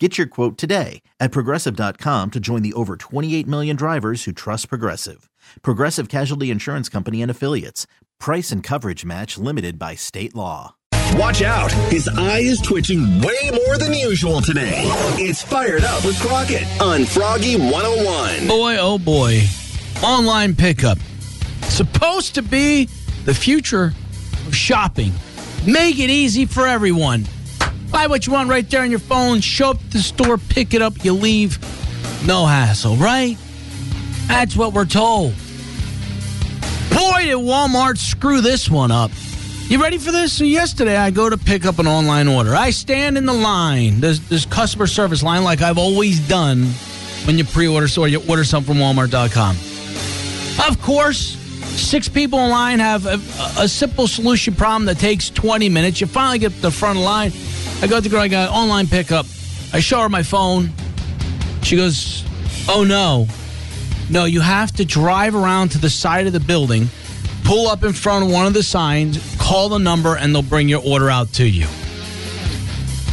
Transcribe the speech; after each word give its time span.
Get 0.00 0.18
your 0.18 0.26
quote 0.26 0.58
today 0.58 1.02
at 1.20 1.30
progressive.com 1.30 2.32
to 2.32 2.40
join 2.40 2.62
the 2.62 2.72
over 2.72 2.96
28 2.96 3.46
million 3.46 3.76
drivers 3.76 4.24
who 4.24 4.32
trust 4.32 4.68
Progressive. 4.68 5.30
Progressive 5.62 6.08
Casualty 6.08 6.50
Insurance 6.50 6.88
Company 6.88 7.22
and 7.22 7.30
Affiliates. 7.30 7.86
Price 8.18 8.50
and 8.50 8.60
coverage 8.60 9.04
match 9.04 9.38
limited 9.38 9.78
by 9.78 9.94
state 9.94 10.34
law. 10.34 10.74
Watch 11.12 11.42
out. 11.42 11.70
His 11.92 12.08
eye 12.08 12.40
is 12.40 12.60
twitching 12.60 13.20
way 13.20 13.50
more 13.52 13.78
than 13.78 13.94
usual 13.94 14.40
today. 14.40 14.82
It's 15.16 15.42
Fired 15.42 15.84
Up 15.84 16.04
with 16.04 16.18
Crockett 16.20 16.66
on 16.80 17.04
Froggy 17.04 17.54
101. 17.54 18.48
Boy, 18.48 18.76
oh 18.80 18.98
boy. 18.98 19.42
Online 20.02 20.56
pickup. 20.56 20.98
Supposed 21.68 22.34
to 22.34 22.42
be 22.42 22.86
the 23.26 23.34
future 23.34 23.92
of 24.44 24.56
shopping. 24.56 25.12
Make 25.64 26.00
it 26.00 26.10
easy 26.10 26.46
for 26.46 26.66
everyone. 26.66 27.26
Buy 27.94 28.08
what 28.08 28.26
you 28.26 28.32
want 28.32 28.50
right 28.50 28.68
there 28.68 28.82
on 28.82 28.90
your 28.90 28.98
phone, 28.98 29.40
show 29.40 29.70
up 29.70 29.78
the 29.90 30.00
store, 30.00 30.36
pick 30.36 30.74
it 30.74 30.82
up, 30.82 31.04
you 31.04 31.12
leave. 31.12 31.60
No 32.26 32.44
hassle, 32.44 32.96
right? 32.96 33.36
That's 34.26 34.56
what 34.56 34.72
we're 34.72 34.84
told. 34.84 35.32
Boy, 36.90 37.22
did 37.22 37.36
Walmart 37.36 37.98
screw 37.98 38.40
this 38.40 38.68
one 38.68 38.90
up. 38.90 39.12
You 39.68 39.80
ready 39.80 39.98
for 39.98 40.10
this? 40.10 40.32
So 40.32 40.42
yesterday 40.42 40.96
I 40.96 41.12
go 41.12 41.30
to 41.30 41.38
pick 41.38 41.64
up 41.64 41.78
an 41.78 41.86
online 41.86 42.26
order. 42.26 42.56
I 42.56 42.70
stand 42.70 43.16
in 43.16 43.26
the 43.26 43.32
line, 43.32 44.00
this, 44.00 44.18
this 44.18 44.44
customer 44.44 44.88
service 44.88 45.22
line 45.22 45.44
like 45.44 45.62
I've 45.62 45.78
always 45.78 46.18
done 46.26 46.64
when 47.26 47.38
you 47.38 47.44
pre-order 47.44 47.86
or 47.96 48.08
you 48.08 48.20
order 48.28 48.42
something 48.42 48.74
from 48.74 48.82
Walmart.com. 48.82 49.56
Of 50.68 50.82
course, 50.82 51.36
six 51.78 52.08
people 52.08 52.40
in 52.40 52.50
line 52.50 52.80
have 52.80 53.06
a, 53.06 53.20
a, 53.62 53.68
simple 53.68 54.08
solution 54.08 54.56
problem 54.56 54.86
that 54.86 54.98
takes 54.98 55.30
20 55.30 55.68
minutes. 55.68 56.00
You 56.00 56.08
finally 56.08 56.40
get 56.40 56.50
to 56.52 56.60
the 56.60 56.72
front 56.72 56.98
line. 56.98 57.30
I 57.84 57.86
go 57.86 57.96
to 57.96 58.00
the 58.00 58.08
girl, 58.08 58.20
I 58.20 58.28
got 58.28 58.48
online 58.48 58.86
pickup. 58.86 59.26
I 59.74 59.80
show 59.80 60.00
her 60.00 60.08
my 60.08 60.22
phone. 60.22 60.72
She 61.62 61.76
goes, 61.76 62.24
Oh 62.66 62.82
no. 62.82 63.26
No, 64.08 64.24
you 64.24 64.40
have 64.40 64.72
to 64.76 64.86
drive 64.86 65.34
around 65.34 65.72
to 65.72 65.78
the 65.78 65.90
side 65.90 66.26
of 66.26 66.32
the 66.32 66.40
building, 66.40 66.88
pull 67.44 67.68
up 67.68 67.84
in 67.84 67.92
front 67.92 68.24
of 68.24 68.32
one 68.32 68.46
of 68.46 68.54
the 68.54 68.62
signs, 68.62 69.36
call 69.38 69.68
the 69.68 69.76
number, 69.76 70.16
and 70.16 70.34
they'll 70.34 70.40
bring 70.40 70.66
your 70.66 70.80
order 70.82 71.10
out 71.10 71.30
to 71.34 71.46
you. 71.46 71.66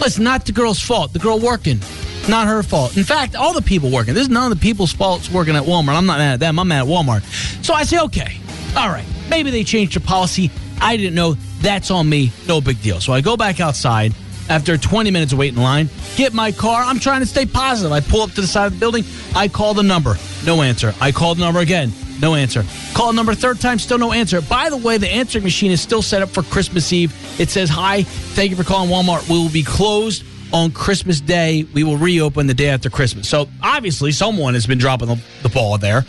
Listen, 0.00 0.22
not 0.22 0.46
the 0.46 0.52
girl's 0.52 0.80
fault. 0.80 1.12
The 1.12 1.18
girl 1.18 1.40
working. 1.40 1.80
Not 2.28 2.46
her 2.46 2.62
fault. 2.62 2.96
In 2.96 3.02
fact, 3.02 3.34
all 3.34 3.52
the 3.52 3.62
people 3.62 3.90
working. 3.90 4.14
This 4.14 4.22
is 4.22 4.28
none 4.28 4.52
of 4.52 4.56
the 4.56 4.62
people's 4.62 4.92
faults 4.92 5.28
working 5.32 5.56
at 5.56 5.64
Walmart. 5.64 5.96
I'm 5.96 6.06
not 6.06 6.18
mad 6.18 6.34
at 6.34 6.38
them. 6.38 6.60
I'm 6.60 6.68
mad 6.68 6.82
at 6.82 6.86
Walmart. 6.86 7.24
So 7.64 7.74
I 7.74 7.82
say, 7.82 7.98
okay, 8.02 8.38
all 8.76 8.88
right. 8.88 9.04
Maybe 9.28 9.50
they 9.50 9.64
changed 9.64 9.96
the 9.96 10.00
policy. 10.00 10.48
I 10.80 10.96
didn't 10.96 11.16
know. 11.16 11.34
That's 11.58 11.90
on 11.90 12.08
me. 12.08 12.30
No 12.46 12.60
big 12.60 12.80
deal. 12.82 13.00
So 13.00 13.12
I 13.12 13.20
go 13.20 13.36
back 13.36 13.58
outside 13.58 14.14
after 14.50 14.76
20 14.76 15.10
minutes 15.12 15.32
of 15.32 15.38
waiting 15.38 15.56
in 15.56 15.62
line, 15.62 15.88
get 16.16 16.34
my 16.34 16.50
car. 16.52 16.82
I'm 16.82 16.98
trying 16.98 17.20
to 17.20 17.26
stay 17.26 17.46
positive. 17.46 17.92
I 17.92 18.00
pull 18.00 18.20
up 18.20 18.32
to 18.32 18.40
the 18.40 18.46
side 18.46 18.66
of 18.66 18.72
the 18.74 18.80
building. 18.80 19.04
I 19.34 19.48
call 19.48 19.72
the 19.72 19.84
number. 19.84 20.16
No 20.44 20.60
answer. 20.60 20.92
I 21.00 21.12
call 21.12 21.36
the 21.36 21.40
number 21.42 21.60
again. 21.60 21.92
No 22.20 22.34
answer. 22.34 22.64
Call 22.92 23.06
the 23.06 23.16
number 23.16 23.32
third 23.34 23.60
time. 23.60 23.78
Still 23.78 23.96
no 23.96 24.12
answer. 24.12 24.42
By 24.42 24.68
the 24.68 24.76
way, 24.76 24.98
the 24.98 25.08
answering 25.08 25.44
machine 25.44 25.70
is 25.70 25.80
still 25.80 26.02
set 26.02 26.20
up 26.20 26.28
for 26.28 26.42
Christmas 26.42 26.92
Eve. 26.92 27.14
It 27.40 27.48
says, 27.48 27.70
Hi, 27.70 28.02
thank 28.02 28.50
you 28.50 28.56
for 28.56 28.64
calling 28.64 28.90
Walmart. 28.90 29.26
We 29.30 29.38
will 29.38 29.48
be 29.48 29.62
closed 29.62 30.24
on 30.52 30.72
Christmas 30.72 31.20
Day. 31.20 31.64
We 31.72 31.84
will 31.84 31.96
reopen 31.96 32.48
the 32.48 32.54
day 32.54 32.68
after 32.68 32.90
Christmas. 32.90 33.28
So 33.28 33.48
obviously, 33.62 34.10
someone 34.10 34.54
has 34.54 34.66
been 34.66 34.78
dropping 34.78 35.08
the, 35.08 35.22
the 35.42 35.48
ball 35.48 35.78
there. 35.78 36.04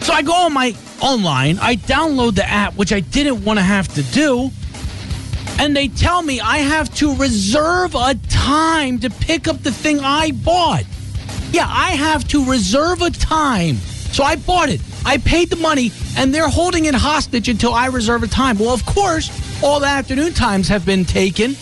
So 0.00 0.14
I 0.14 0.22
go 0.22 0.32
on 0.32 0.54
my 0.54 0.74
online, 1.02 1.58
I 1.58 1.76
download 1.76 2.34
the 2.34 2.48
app, 2.48 2.76
which 2.76 2.92
I 2.92 3.00
didn't 3.00 3.44
want 3.44 3.58
to 3.58 3.62
have 3.62 3.88
to 3.94 4.02
do 4.02 4.50
and 5.60 5.76
they 5.76 5.88
tell 5.88 6.22
me 6.22 6.40
I 6.40 6.58
have 6.58 6.92
to 6.96 7.14
reserve 7.16 7.94
a 7.94 8.14
time 8.30 8.98
to 9.00 9.10
pick 9.10 9.46
up 9.46 9.58
the 9.58 9.70
thing 9.70 10.00
I 10.00 10.30
bought. 10.30 10.84
Yeah, 11.52 11.66
I 11.68 11.90
have 11.90 12.26
to 12.28 12.46
reserve 12.46 13.02
a 13.02 13.10
time. 13.10 13.76
So 13.76 14.24
I 14.24 14.36
bought 14.36 14.70
it. 14.70 14.80
I 15.04 15.18
paid 15.18 15.50
the 15.50 15.56
money, 15.56 15.92
and 16.16 16.34
they're 16.34 16.48
holding 16.48 16.86
it 16.86 16.94
hostage 16.94 17.50
until 17.50 17.74
I 17.74 17.86
reserve 17.86 18.22
a 18.22 18.26
time. 18.26 18.58
Well, 18.58 18.72
of 18.72 18.86
course, 18.86 19.30
all 19.62 19.80
the 19.80 19.86
afternoon 19.86 20.32
times 20.32 20.66
have 20.68 20.86
been 20.86 21.04
taken. 21.04 21.54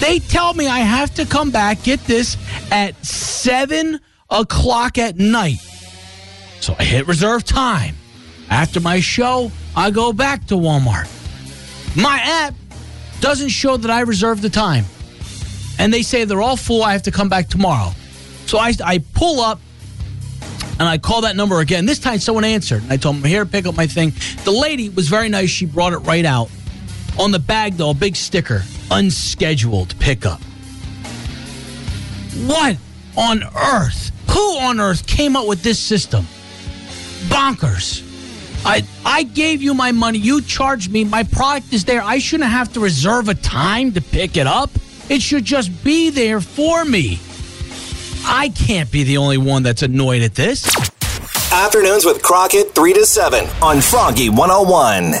They 0.00 0.18
tell 0.18 0.52
me 0.52 0.66
I 0.66 0.80
have 0.80 1.14
to 1.14 1.24
come 1.24 1.52
back, 1.52 1.84
get 1.84 2.00
this, 2.06 2.36
at 2.72 2.96
7 3.06 4.00
o'clock 4.28 4.98
at 4.98 5.18
night. 5.18 5.60
So 6.58 6.74
I 6.80 6.82
hit 6.82 7.06
reserve 7.06 7.44
time. 7.44 7.94
After 8.50 8.80
my 8.80 8.98
show, 8.98 9.52
I 9.76 9.92
go 9.92 10.12
back 10.12 10.46
to 10.46 10.56
Walmart. 10.56 11.08
My 11.96 12.18
app 12.18 12.54
doesn't 13.24 13.48
show 13.48 13.78
that 13.78 13.90
I 13.90 14.00
reserved 14.02 14.42
the 14.42 14.50
time. 14.50 14.84
And 15.78 15.92
they 15.92 16.02
say 16.02 16.26
they're 16.26 16.42
all 16.42 16.58
full. 16.58 16.84
I 16.84 16.92
have 16.92 17.04
to 17.04 17.10
come 17.10 17.30
back 17.30 17.48
tomorrow. 17.48 17.92
So 18.44 18.58
I, 18.58 18.74
I 18.84 18.98
pull 18.98 19.40
up 19.40 19.60
and 20.78 20.82
I 20.82 20.98
call 20.98 21.22
that 21.22 21.34
number 21.34 21.60
again. 21.60 21.86
This 21.86 21.98
time 21.98 22.18
someone 22.18 22.44
answered. 22.44 22.82
And 22.82 22.92
I 22.92 22.98
told 22.98 23.16
them, 23.16 23.24
here, 23.24 23.46
pick 23.46 23.64
up 23.64 23.76
my 23.76 23.86
thing. 23.86 24.12
The 24.44 24.50
lady 24.50 24.90
was 24.90 25.08
very 25.08 25.30
nice. 25.30 25.48
She 25.48 25.64
brought 25.64 25.94
it 25.94 26.00
right 26.00 26.26
out. 26.26 26.50
On 27.18 27.30
the 27.30 27.38
bag, 27.38 27.78
though, 27.78 27.90
a 27.90 27.94
big 27.94 28.14
sticker 28.14 28.62
unscheduled 28.90 29.98
pickup. 29.98 30.42
What 32.44 32.76
on 33.16 33.42
earth? 33.42 34.12
Who 34.32 34.58
on 34.58 34.80
earth 34.80 35.06
came 35.06 35.34
up 35.34 35.48
with 35.48 35.62
this 35.62 35.78
system? 35.78 36.26
Bonkers. 37.28 38.13
I 38.64 38.82
I 39.04 39.24
gave 39.24 39.62
you 39.62 39.74
my 39.74 39.92
money. 39.92 40.18
You 40.18 40.40
charged 40.40 40.90
me. 40.90 41.04
My 41.04 41.22
product 41.22 41.72
is 41.72 41.84
there. 41.84 42.02
I 42.02 42.18
shouldn't 42.18 42.50
have 42.50 42.72
to 42.74 42.80
reserve 42.80 43.28
a 43.28 43.34
time 43.34 43.92
to 43.92 44.00
pick 44.00 44.36
it 44.36 44.46
up. 44.46 44.70
It 45.08 45.20
should 45.20 45.44
just 45.44 45.84
be 45.84 46.10
there 46.10 46.40
for 46.40 46.84
me. 46.84 47.18
I 48.26 48.48
can't 48.48 48.90
be 48.90 49.04
the 49.04 49.18
only 49.18 49.36
one 49.36 49.62
that's 49.62 49.82
annoyed 49.82 50.22
at 50.22 50.34
this. 50.34 50.66
Afternoons 51.52 52.04
with 52.06 52.22
Crockett 52.22 52.74
3 52.74 52.94
to 52.94 53.04
7 53.04 53.44
on 53.62 53.80
Froggy 53.80 54.30
101. 54.30 55.14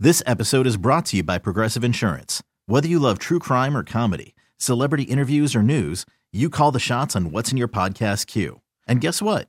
This 0.00 0.22
episode 0.26 0.66
is 0.66 0.76
brought 0.76 1.06
to 1.06 1.18
you 1.18 1.22
by 1.22 1.38
Progressive 1.38 1.84
Insurance. 1.84 2.42
Whether 2.66 2.88
you 2.88 2.98
love 2.98 3.18
true 3.18 3.38
crime 3.38 3.76
or 3.76 3.84
comedy, 3.84 4.34
celebrity 4.56 5.04
interviews 5.04 5.54
or 5.54 5.62
news, 5.62 6.06
you 6.32 6.48
call 6.48 6.72
the 6.72 6.80
shots 6.80 7.14
on 7.14 7.30
what's 7.30 7.52
in 7.52 7.58
your 7.58 7.68
podcast 7.68 8.26
queue. 8.26 8.60
And 8.88 9.00
guess 9.00 9.20
what? 9.22 9.48